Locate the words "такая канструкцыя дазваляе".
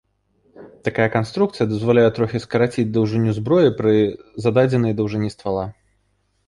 0.87-2.05